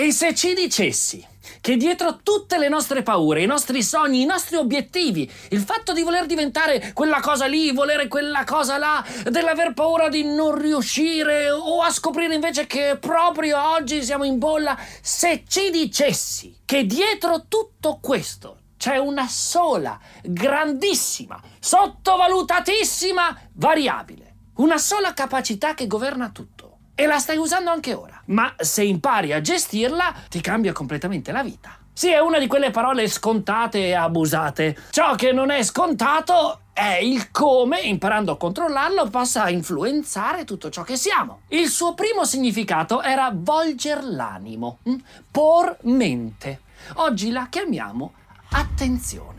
[0.00, 1.26] E se ci dicessi
[1.60, 6.04] che dietro tutte le nostre paure, i nostri sogni, i nostri obiettivi, il fatto di
[6.04, 11.82] voler diventare quella cosa lì, volere quella cosa là, dell'aver paura di non riuscire o
[11.82, 17.98] a scoprire invece che proprio oggi siamo in bolla, se ci dicessi che dietro tutto
[18.00, 26.57] questo c'è una sola, grandissima, sottovalutatissima variabile, una sola capacità che governa tutto
[27.00, 28.20] e la stai usando anche ora.
[28.26, 31.78] Ma se impari a gestirla, ti cambia completamente la vita.
[31.92, 34.76] Sì, è una di quelle parole scontate e abusate.
[34.90, 40.82] Ciò che non è scontato è il come, imparando a controllarlo, possa influenzare tutto ciò
[40.82, 41.42] che siamo.
[41.50, 44.96] Il suo primo significato era volger l'animo, hm?
[45.30, 46.62] por mente.
[46.94, 48.12] Oggi la chiamiamo
[48.50, 49.38] attenzione.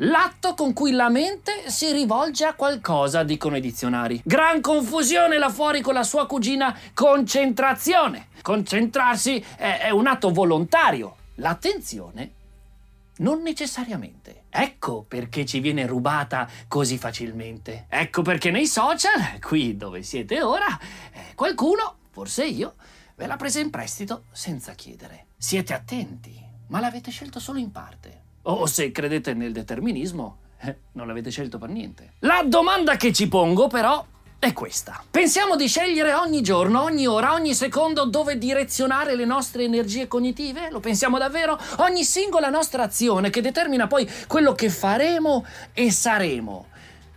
[0.00, 4.20] L'atto con cui la mente si rivolge a qualcosa, dicono i dizionari.
[4.24, 8.28] Gran confusione là fuori con la sua cugina concentrazione.
[8.42, 11.16] Concentrarsi è, è un atto volontario.
[11.36, 12.32] L'attenzione
[13.18, 14.44] non necessariamente.
[14.50, 17.86] Ecco perché ci viene rubata così facilmente.
[17.88, 20.66] Ecco perché nei social, qui dove siete ora,
[21.12, 22.74] eh, qualcuno, forse io,
[23.14, 25.26] ve l'ha presa in prestito senza chiedere.
[25.36, 28.22] Siete attenti, ma l'avete scelto solo in parte.
[28.42, 32.14] O se credete nel determinismo, eh, non l'avete scelto per niente.
[32.20, 34.04] La domanda che ci pongo però
[34.38, 35.02] è questa.
[35.10, 40.70] Pensiamo di scegliere ogni giorno, ogni ora, ogni secondo dove direzionare le nostre energie cognitive?
[40.70, 41.58] Lo pensiamo davvero?
[41.78, 46.66] Ogni singola nostra azione che determina poi quello che faremo e saremo.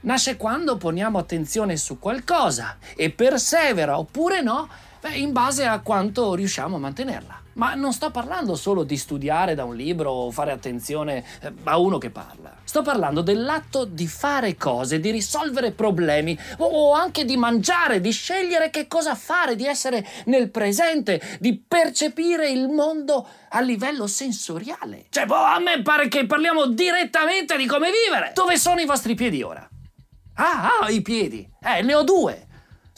[0.00, 4.68] Nasce quando poniamo attenzione su qualcosa e persevera oppure no,
[5.00, 7.42] beh, in base a quanto riusciamo a mantenerla.
[7.58, 11.76] Ma non sto parlando solo di studiare da un libro o fare attenzione eh, a
[11.78, 12.54] uno che parla.
[12.62, 18.70] Sto parlando dell'atto di fare cose, di risolvere problemi o anche di mangiare, di scegliere
[18.70, 25.06] che cosa fare, di essere nel presente, di percepire il mondo a livello sensoriale.
[25.08, 28.30] Cioè, boh, a me pare che parliamo direttamente di come vivere.
[28.34, 29.68] Dove sono i vostri piedi ora?
[30.34, 31.48] Ah, ah, i piedi.
[31.60, 32.46] Eh, ne ho due.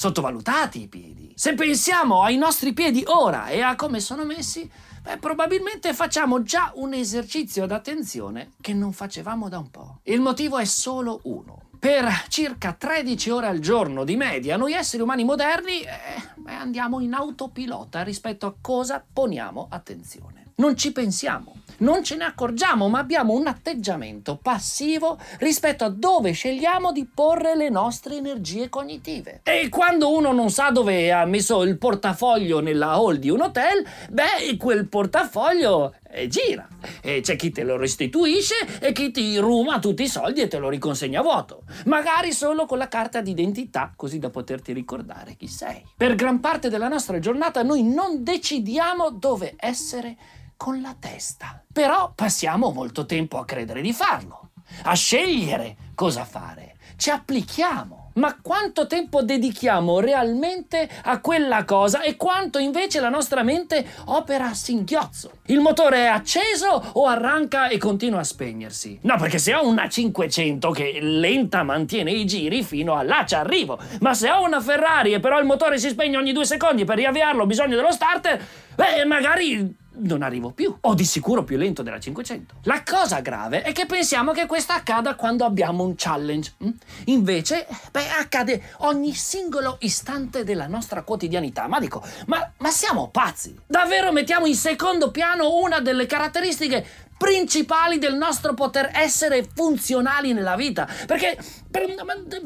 [0.00, 1.30] Sottovalutati i piedi.
[1.34, 4.66] Se pensiamo ai nostri piedi ora e a come sono messi,
[5.02, 9.98] beh, probabilmente facciamo già un esercizio d'attenzione che non facevamo da un po'.
[10.04, 11.64] Il motivo è solo uno.
[11.78, 17.12] Per circa 13 ore al giorno di media, noi esseri umani moderni eh, andiamo in
[17.12, 20.49] autopilota rispetto a cosa poniamo attenzione.
[20.60, 26.32] Non ci pensiamo non ce ne accorgiamo, ma abbiamo un atteggiamento passivo rispetto a dove
[26.32, 29.40] scegliamo di porre le nostre energie cognitive.
[29.44, 33.84] E quando uno non sa dove ha messo il portafoglio nella hall di un hotel,
[34.10, 36.68] beh, quel portafoglio eh, gira.
[37.00, 40.58] E c'è chi te lo restituisce e chi ti ruma tutti i soldi e te
[40.58, 41.62] lo riconsegna vuoto.
[41.86, 45.82] Magari solo con la carta d'identità, così da poterti ricordare chi sei.
[45.96, 50.16] Per gran parte della nostra giornata noi non decidiamo dove essere
[50.60, 51.64] con la testa.
[51.72, 54.50] Però passiamo molto tempo a credere di farlo,
[54.82, 56.76] a scegliere cosa fare.
[56.96, 57.98] Ci applichiamo.
[58.12, 64.48] Ma quanto tempo dedichiamo realmente a quella cosa e quanto invece la nostra mente opera
[64.48, 65.30] a singhiozzo?
[65.46, 68.98] Il motore è acceso o arranca e continua a spegnersi?
[69.02, 73.36] No, perché se ho una 500 che lenta mantiene i giri fino a là ci
[73.36, 73.78] arrivo.
[74.00, 76.96] Ma se ho una Ferrari e però il motore si spegne ogni due secondi per
[76.96, 78.44] riavviarlo ho bisogno dello starter,
[78.74, 80.74] beh, magari non arrivo più.
[80.80, 82.54] O di sicuro più lento della 500.
[82.62, 86.54] La cosa grave è che pensiamo che questo accada quando abbiamo un challenge.
[86.58, 86.70] Hm?
[87.06, 91.66] Invece, beh, accade ogni singolo istante della nostra quotidianità.
[91.66, 93.58] Ma dico, ma, ma siamo pazzi?
[93.66, 100.56] Davvero mettiamo in secondo piano una delle caratteristiche principali del nostro poter essere funzionali nella
[100.56, 100.88] vita.
[101.06, 101.36] Perché,
[101.70, 101.94] per,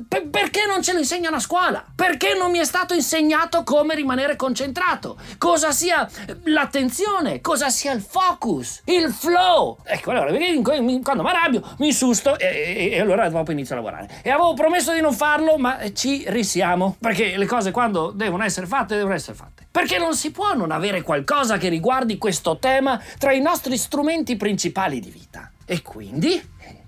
[0.09, 1.85] per, perché non ce lo insegnano a scuola?
[1.95, 5.17] Perché non mi è stato insegnato come rimanere concentrato?
[5.39, 6.09] Cosa sia
[6.47, 7.41] l'attenzione?
[7.41, 8.83] Cosa sia il focus?
[8.87, 9.79] Il flow?
[9.85, 14.09] Ecco, allora, quando mi arrabbio mi susto e, e, e allora dopo inizio a lavorare.
[14.23, 16.97] E avevo promesso di non farlo, ma ci risiamo.
[16.99, 19.54] Perché le cose quando devono essere fatte, devono essere fatte.
[19.75, 24.37] Perché non si può non avere qualcosa che riguardi questo tema tra i nostri strumenti
[24.37, 25.51] principali di vita.
[25.65, 26.41] E quindi,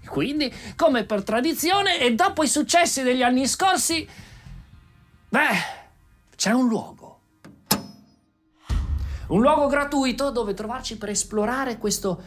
[0.06, 4.08] quindi, come per tradizione e dopo i successi degli anni scorsi,
[5.28, 5.38] beh,
[6.36, 7.18] c'è un luogo.
[9.26, 12.22] Un luogo gratuito dove trovarci per esplorare questo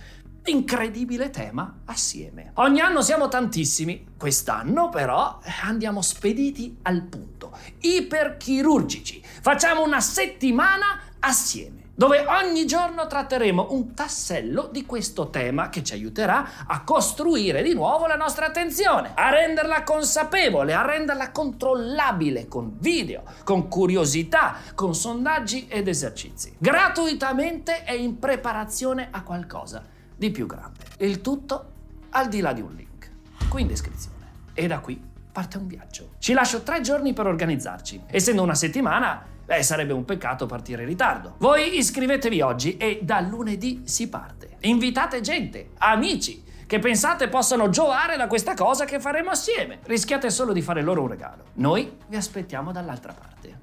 [0.46, 2.52] incredibile tema assieme.
[2.56, 9.24] Ogni anno siamo tantissimi, quest'anno però andiamo spediti al punto, iperchirurgici.
[9.42, 15.92] Facciamo una settimana assieme dove ogni giorno tratteremo un tassello di questo tema che ci
[15.92, 22.78] aiuterà a costruire di nuovo la nostra attenzione, a renderla consapevole, a renderla controllabile con
[22.80, 30.46] video, con curiosità, con sondaggi ed esercizi, gratuitamente e in preparazione a qualcosa di più
[30.46, 30.84] grande.
[30.98, 31.72] Il tutto
[32.10, 33.10] al di là di un link,
[33.48, 34.18] qui in descrizione.
[34.54, 35.02] E da qui
[35.32, 36.12] parte un viaggio.
[36.20, 38.04] Ci lascio tre giorni per organizzarci.
[38.08, 41.34] Essendo una settimana, Beh, sarebbe un peccato partire in ritardo.
[41.40, 44.58] Voi iscrivetevi oggi e da lunedì si parte.
[44.60, 49.80] Invitate gente, amici, che pensate possano giovare da questa cosa che faremo assieme.
[49.86, 51.46] Rischiate solo di fare loro un regalo.
[51.54, 53.60] Noi vi aspettiamo dall'altra parte.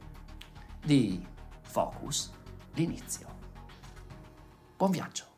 [0.85, 1.25] Di
[1.62, 2.32] Focus
[2.75, 3.29] l'inizio.
[4.76, 5.36] Buon viaggio.